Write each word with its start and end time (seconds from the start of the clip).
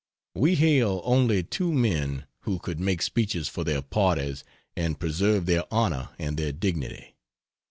We 0.33 0.55
hail 0.55 1.01
only 1.03 1.43
two 1.43 1.71
men 1.71 2.25
who 2.39 2.57
could 2.57 2.79
make 2.79 3.03
speeches 3.03 3.47
for 3.47 3.63
their 3.63 3.83
parties 3.83 4.43
and 4.75 4.99
preserve 4.99 5.45
their 5.45 5.65
honor 5.71 6.09
and 6.17 6.37
their 6.37 6.51
dignity. 6.51 7.15